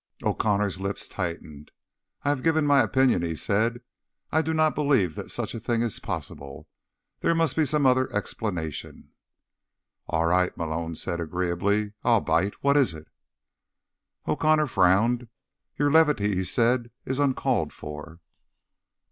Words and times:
O'Connor's 0.23 0.79
lips 0.79 1.07
tightened. 1.07 1.69
"I 2.23 2.29
have 2.29 2.41
given 2.41 2.65
my 2.65 2.79
opinion," 2.81 3.21
he 3.21 3.35
said. 3.35 3.81
"I 4.31 4.41
do 4.41 4.51
not 4.51 4.73
believe 4.73 5.13
that 5.13 5.29
such 5.29 5.53
a 5.53 5.59
thing 5.59 5.83
is 5.83 5.99
possible. 5.99 6.67
There 7.19 7.35
must 7.35 7.55
be 7.55 7.65
some 7.65 7.85
other 7.85 8.11
explanation." 8.11 9.11
"All 10.07 10.25
right," 10.25 10.57
Malone 10.57 10.95
said 10.95 11.19
agreeably. 11.21 11.93
"I'll 12.03 12.19
bite. 12.21 12.55
What 12.63 12.77
is 12.77 12.95
it?" 12.95 13.09
O'Connor 14.27 14.65
frowned. 14.65 15.27
"Your 15.77 15.91
levity," 15.91 16.33
he 16.33 16.45
said, 16.45 16.89
"is 17.05 17.19
uncalled 17.19 17.71
for." 17.71 18.21